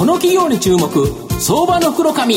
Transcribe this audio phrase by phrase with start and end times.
[0.00, 0.88] この企業に注目
[1.38, 2.36] 相場の袋紙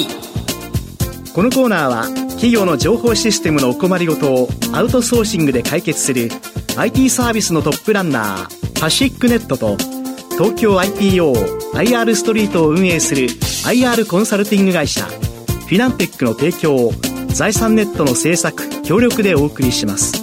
[1.33, 6.27] このコーナーは企業の情報システムのお困りごとをアウトソーシングで解決する
[6.75, 9.77] IT サービスのトップランナーパシックネットと
[10.31, 16.91] 東京 IPOIR ストリートを運営する IR コンサルティング会社フィナンテックの提供を
[17.29, 20.21] 財産ネットの制作協力でお送りします。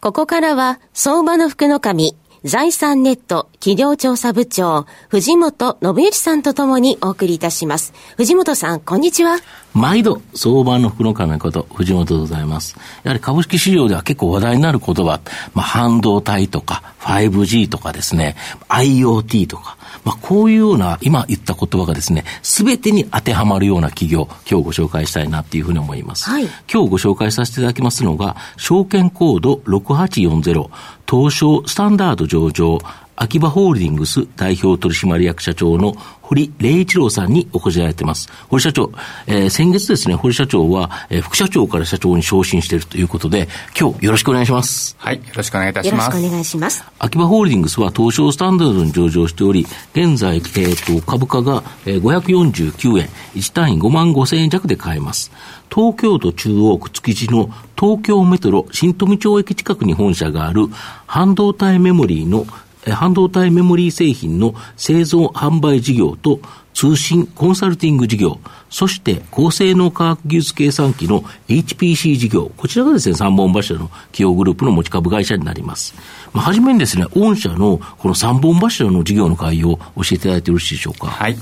[0.00, 7.92] ここからは相場の福の神財産ネット企業調査部長、藤本信之さんとともにお送りいたします。
[8.16, 9.38] 藤本さん、こんにちは。
[9.74, 12.76] 毎度、相場の福の神こと、藤本でございます。
[13.02, 15.20] やはり株式市場では結構話題になる言葉、
[15.54, 18.36] まあ、半導体とか、5G とかですね、
[18.68, 19.76] IoT とか、
[20.08, 26.30] まあ、こういうような、今言った言葉がですね、すべてに当てはまるような企業、今日ご紹介したいなっていうふうに思います。
[26.30, 30.70] はい、今日ご紹介させていただきますのが、証券コード6840、
[31.06, 32.78] 東証スタンダード上場、
[33.20, 38.28] 秋葉ホールディングス代表取締役社長の堀礼一郎さんにお越しいただいています。
[38.48, 38.92] 堀社長、
[39.26, 43.48] えー、先月ですね、堀社長は、えー、副社長から社長に昇進しているということで、
[43.78, 44.94] 今日よろしくお願いします。
[45.00, 46.04] はい、よろしくお願いいたします。
[46.06, 46.84] よろしくお願いします。
[47.00, 55.32] 秋葉ホールディングスは東証スタンダードに上場しており、現在、えー、と株価が、えー、549円、1単位5万5千円弱で買えます。
[55.74, 60.68] 東京都中央区築地の東京メトロ新富町駅近くに本社がある
[61.06, 62.46] 半導体メモリーの
[62.86, 66.40] 半導体メモリー製品の製造販売事業と
[66.74, 68.38] 通信コンサルティング事業、
[68.70, 75.94] そして高性能科学技術計算機の HPC 事業、こちらがですね、三本柱の企業グループの持ち株会社になります。
[76.32, 81.08] まあ、はじめにですね、御社のこの三本柱の事業の概要を教えていただいてよろしいでしょうか。
[81.08, 81.36] はい。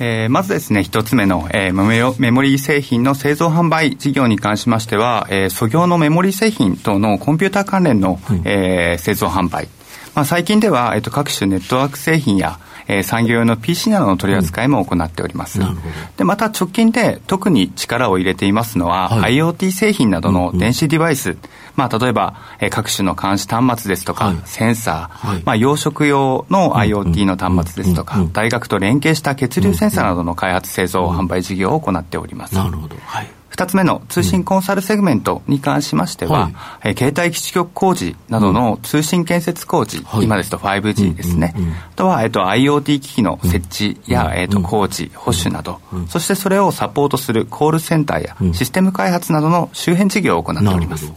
[0.00, 9.68] えー、まずですね、一つ目の、えー、メモリー製品の製造販売事業に関しましては、えー、素業のメモリー製品等のコンピューター関連の、うん、えー、製造販売、
[10.14, 15.60] まあ、最近では、えっと、各種ネットワーク製品や、えー、産業用の PC などの取り扱いも行っております。
[15.60, 15.78] うん、
[16.16, 21.40] で、また直近で特に力を入れていますのは、はい、IoT 製品などの電子デバイス、うんうん、
[21.76, 32.54] まあ、例えば、えー、各種の監視端末ですとか、はい、センサー、はい、まあ、養殖用の IoT の端末ですとか、大学と連携した血流センサーなどの開発、製造、販売事業を行っております。
[32.54, 32.96] なるほど。
[33.04, 41.68] はい2つ目の通信コンサルセグメントに関しましては、うんはい、え携帯基地局工事などの通信建設工事、うん、今ですと 5G ですね、うんうん。
[41.70, 51.12] うん、あとは、えっと、IoT 機器の設置や、えっと、工事、保守など、そしてそれをサポートするコールセンターやシステム開発などの周辺事業を行っております。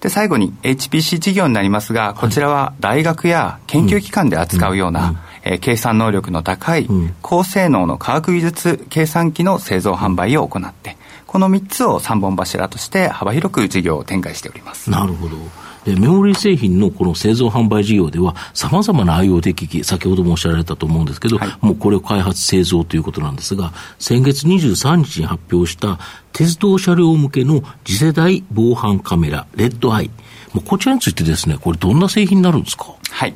[0.00, 6.86] で、最後に HPC 事業になりますが、こちらは大学や研究機関で扱うような、えー、計算能力の高い、
[7.22, 10.98] 高性能の科学技術計算機の製造販売を行って、
[11.36, 14.90] この3つを3本柱として幅広く事業を展開しております。
[14.90, 15.36] なるほど。
[15.84, 25.98] メモリー製品のこの製造販売事業では、さまざまな IoT 機器、先ほどもおっしゃられたと思うんですけど、はい、もうこれを開発、製造ということなんですが、先月23日に発表した
[26.32, 30.10] 鉄道車両向けの次世代防犯カメラ、レッドアイ。
[30.54, 32.94] もうこちらについてですね、これどんな製品になるんですか？
[33.10, 33.34] はい。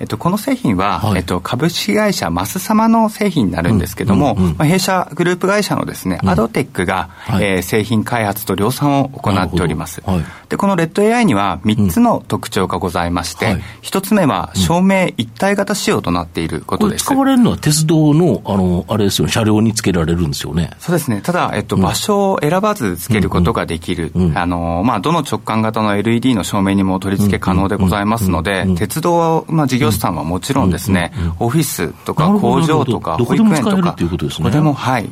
[0.00, 10.00] えっと、この製品は、はい、えっと、株式会社マス様の製品になるんですけども、うんうんうん、まあ、弊社グループ会社のですね、うん、アドテックが、はい、えー、製品開発と量産を行っております。
[10.06, 17.04] はい、で、このレッド AI には3つの特徴がございまして、うん、1つ目は照明一体型仕様となっていることです。
[17.04, 20.70] 使われるのは鉄道の、あの、あれですよね、車両につけられるんですよね。
[20.78, 21.20] そうですね。
[21.22, 35.10] ただ、えっと、場所を選ばずつけることができる、うんうん、あの、まあ、どの直感型の LED の照明にも取り付け可能でございますので、鉄道は、まあ、事業者さんはもちろんですね、オフィスとか工場とか保育園とか、ここでも、はい。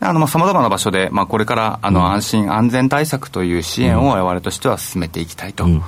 [0.00, 5.78] あの、まあ、様々な場所で、まあ、これから、あの、安心安全対策という支援を我々としては進めていきたいと考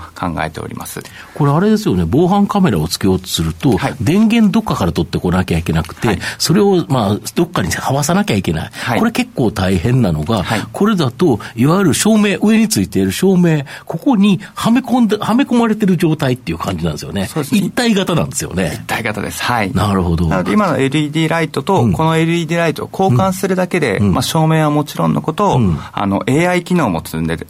[0.44, 1.00] えております。
[1.00, 8.70] うん、これあれですよね、防犯カメラをつけようとすると、はい、電源どっかから取ってこなきゃいけなくて、はい、それを、まあ、どっかにはわさなきゃいけない。
[8.70, 17.26] はい、これ結構大変なのが、これだと、いわゆる照明、上についている照明、ここにはめ込んで、はめ込まれてる状態っていう感じなんですよね。
[17.26, 17.60] そうですね。
[17.60, 18.72] 一体型なんですよね。
[18.74, 19.42] 一体型です。
[19.42, 19.72] はい。
[19.72, 20.28] なるほど。
[20.28, 27.47] なので、今の LED ライトと、この LED ライトを交換するだけで、うん、まあ、照明はももちろんのことを、うん、あの AI 機能も積んでで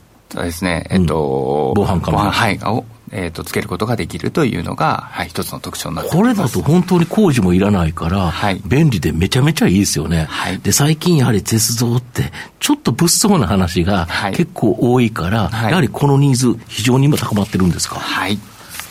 [0.52, 2.30] すね、えっと、防犯カメラ。
[2.30, 10.26] はい、を、えっ、と、つけることができるというのが、はい、一つの特徴になってこれだと本当に工事もいらないから、はい、便利でめちゃめちゃいいですよね。
[10.28, 17.96] はい、で、最近やはり鉄道って、ちょっと物騒な話が結構多いから、はい、やはりこのニーズ、非常に今高まってるんですか？
[17.96, 18.38] はい。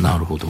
[0.02, 0.48] なるほど。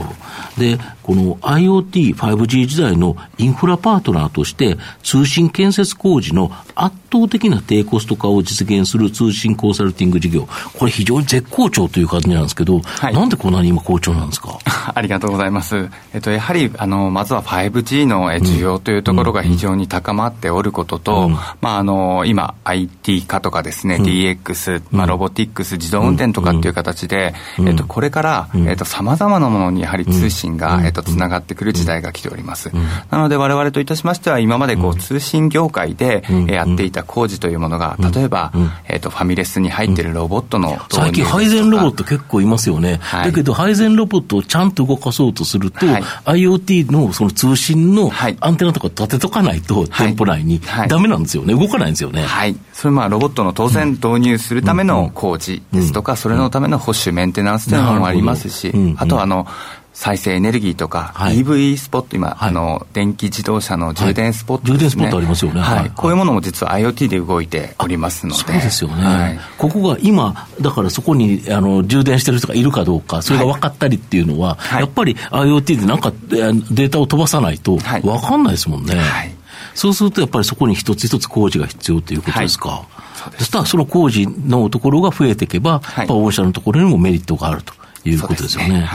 [0.58, 14.58] で、この IoT、5G 時代のインフラパートナーとして、通信建設工事の圧倒的な低コスト化を実現する通信コンサルティング事業、これ非常に絶好調という感じなんですけど、はい、なんでこんなに今好調なんですか？
[14.94, 15.90] ありがとうございます。
[16.14, 32.72] えっと、やはり、あの、まずは 5G の需要というところが非常に高まっておることと、うん、まあ、あの、今、IT 化とかですね、うん、DX、まあ、ロボティックス、自動運転とかっていう形で、えっと、これから、えっと、様々なものにやはり通信が、えっと、つながってくる時代が来ております。
[33.10, 38.52] なので、我々といたしましては、今までこう、通信業界でやっていた工事というものが、例えば、
[38.88, 43.00] えっと、ファミレスに入っているロボットの最近、配膳ロボット結構いますよね。
[43.12, 45.86] だけど、配膳ロボットをちゃんと動かそうとすると、
[46.26, 51.54] IoT のその通信のアンテナとか立てとかないと、店舗内に、だめなんですよね。
[51.54, 52.24] 動かないんですよね。
[52.24, 52.56] はい。
[52.74, 59.48] それまあ、ロボットの当然導入するための工事ですとか、それのための保守、メンテナンスというのもありますし、あとはあの、
[59.94, 65.62] 再生エネルギーとか、はい、EV スポット、今、はい、あの、電気自動車の充電スポット、ねはい、充電スポットありますよね。
[65.62, 65.92] はい。
[65.96, 68.40] こういうものも実は IoT で動いておりますので。
[68.40, 69.40] そうですよね。
[69.58, 78.96] ここが今、だからそこにあの充電してる人がいるかどうか、それが分かったりっていうのは、やっぱり IoT でなんかデータを飛ばさないと分かんないですもんね。
[78.96, 79.36] はい。
[79.76, 82.70] そうするとやっぱりそこに一つ一つ工事が必要ということですか。
[82.70, 82.86] は
[83.30, 87.74] い、そしたらその工事のところが増えていけば、はい、御社のところにもメリットがあると
[88.06, 88.88] いうことですよね。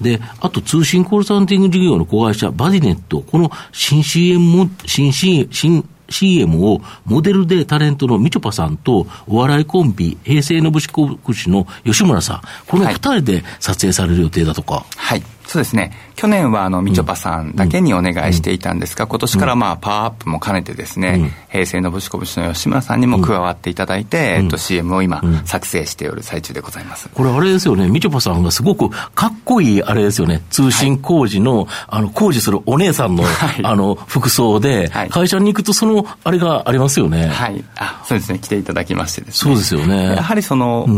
[0.00, 14.84] で、あと通信コンサルティング事業の子会社、バディネット、この新 CM も、新 CM、新 CM をモデルでタレントのみちょぱさんとお笑いコンビ、平成のぶしこぶしの吉村さん、この二人で撮影される予定だとか。
[14.96, 15.22] はい
[15.54, 15.92] そうですね。
[16.16, 27.08] 去年はあのみちょぱさんだけにお願いしていたんですが、今年からまあパワーアップも兼ねてですね、平成のぶしこぶしの吉村さんにも加わっていただいて、えっと CM を今作成しておる最中でございます。
[27.14, 33.22] これあれですよね、みちょぱさんがすごくかっこいいあれですよね、通信工事の、あの工事するお姉さんの、
[33.62, 37.28] あの服装で、会社に行くとそのあれがありますよね。
[37.28, 37.62] はい。
[37.76, 39.52] あ、そうですね、来ていただきましてですね。
[39.52, 40.16] そうですよね。
[40.16, 40.88] やはりその、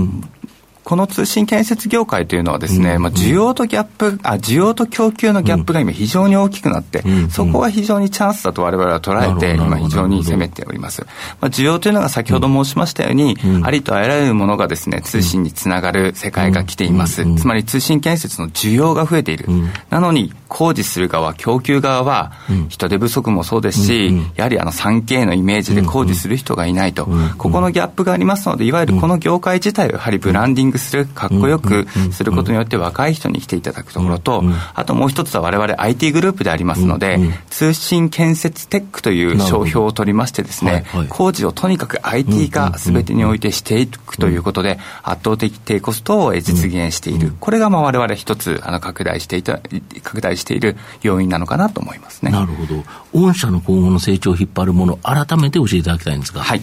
[0.86, 11.04] この通信建設業界というのはですね、うん、まあ、需要とギャップ、あ、需要と供給のギャップが今非常に大きくなって、うん、そこは非常にチャンスだと我々は捉えて、今非常に攻めております。
[11.40, 17.24] まあ、需要というのが先ほど申しましたように、うん、ありとあらゆるものがですね、通信につながる世界が来ています。
[17.34, 19.48] つまり通信建設の需要が増えている。
[19.90, 22.30] なのに、工事する側、供給側は、
[22.68, 27.08] 人手不足もそうですし、やはりあの 3K のイメージで工事する人がいないと、
[27.38, 34.42] ここのギャップがありますので、いわゆるこの業界自体をやはりブランディングする、かっこよくすることによって若い人に来ていただくところと、
[34.74, 37.18] あともう一つは我々 IT グループでありますので、
[37.50, 47.32] 通信建設テックという商標を取りましてですね、工事をとにかく IT 化すべてにおいてしていくということで、圧倒的低コストを実現している。
[47.40, 49.60] これがまあ我々一つあの拡大していた、
[50.02, 52.30] 拡大している要因なのかなと思いますね。
[52.30, 52.84] なるほど。
[53.12, 56.42] 御社の今後の成長を引っ張るもの、改めて教えていただきたいんですが。
[56.42, 56.60] はい。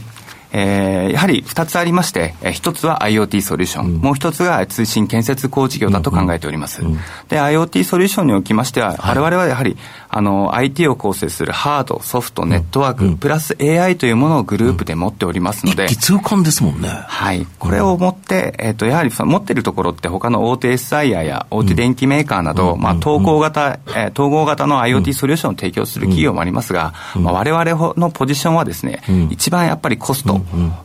[0.55, 6.83] えー、やはり2つありまして、えー、1つは IoT ソリューション、うん、もう1つが通信建設工事業だと考えております。
[7.27, 9.75] で、IoT ソリューションにおきましては、はい、我々はやはり、
[10.15, 15.85] あの、IT を構成するハード、ソフト、ネットワーク、プラス AI というものをグループで持っておりますので。
[15.85, 16.87] 一気通貫ですもんね。
[16.87, 17.47] はい。
[17.57, 29.01] これを持って、えっ、ー、と、やはり持ってるところって他の大手 SIR や大手電機メーカーなど、まあ、統合型、えー、統合型の IoT ソリューションを提供する企業もありますが、まあ、我々のポジションはですね、
[29.31, 30.41] 一番やっぱりコスト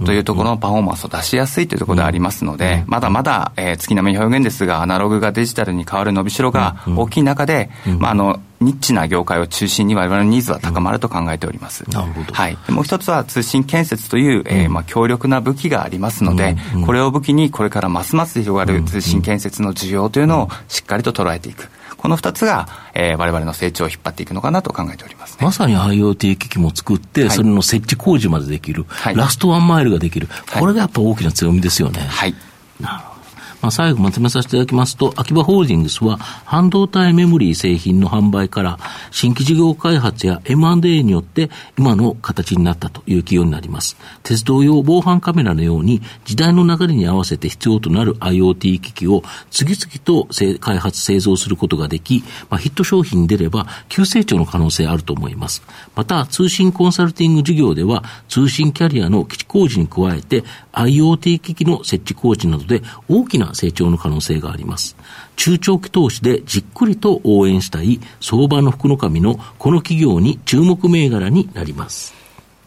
[0.06, 11.88] というところのパフォーマンスを出しやすいというところでありますので、まだまだ、えー、月並み表現ですが、アナログがデジタルに変わる伸びしろが大きい中で、まあ、あの、ニッチな業界を中心に我々のニーズは高まると考えております。
[11.90, 12.32] なるほど。
[12.32, 12.58] はい。
[12.68, 21.68] もう一つは通信建設という、えー、まあ強力な武器がありますので、これを武器にこれからますます広がる通信建設の需要というのをしっかりと捉えていく。
[21.98, 32.00] この二つが、えー、我々の成長を引っ張っていくのかなと考えております、ね、まさに IoT 機器も作って、はい、それの設置工事までできる、はい、ラストワンマイルができる、これがやっぱ大きな強みですよね。
[32.00, 32.34] はい。
[32.80, 33.17] なるほど。
[33.60, 38.78] まあ、最後まとめさせていただきますと、秋葉ホールディングスは半導体メモリー製品の販売から
[39.10, 43.96] 新規事業開発や M&A によって今の形になったという企業になります。
[44.22, 50.28] 鉄道用防犯カメラのように時代の流れに合わせて必要となる IoT 機器を次々と
[50.60, 55.62] 開発製造することができ、まあ、ヒット商品に出れば急成長の可能性あると思います。
[55.96, 64.96] また、通信コンサルティング事業では通信キャリアの基地工事に加えて IoT 機器の設置工事などで大きな成長の可能性があります。
[65.36, 72.14] 中長期投資でじっくりと応援したい相場の福の神のこの企業に注目銘柄になります。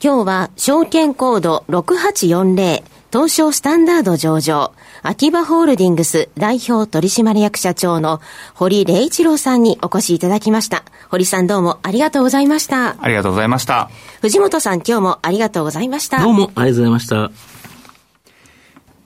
[0.03, 4.73] 今日は証券コード6840東証スタンダード上場
[5.03, 8.21] 秋葉ホールディングス代表取締役社長の
[8.55, 10.85] 堀礼一郎さんにお越しいただきました。
[11.09, 12.95] 堀さんどうもありがとうございました。
[13.01, 13.89] ありがとうございました。
[14.21, 16.21] 藤本さん今日もありがとうございました。
[16.21, 17.50] どうもありがとうございました。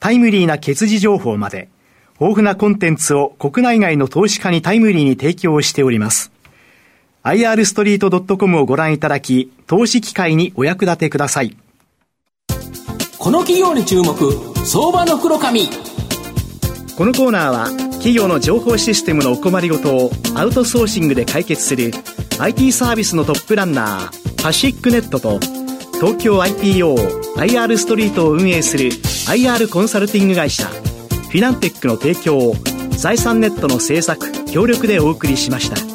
[0.00, 1.68] タイムリーな決時情報まで
[2.20, 6.32] 豊富なコンテンツを国内外の投資家にタイムリーに提供しております。
[7.22, 11.56] IR ストリート .com をご覧いただき、投資機会にお役立てください。
[13.18, 14.14] この企業に注目
[14.64, 15.68] 相場の袋紙
[16.96, 21.90] このコーナーは企業の情報システムのお困りごとをアウトソーシングで解決する
[22.38, 25.40] IT サービスのトップランナーパシックネットと
[25.94, 28.90] 東京 IPOIR ストリートを運営する
[29.28, 32.54] IR コンサルティング会社フィナンテックの提供を
[32.92, 35.87] 財産ネットの制作協力でお送りしました。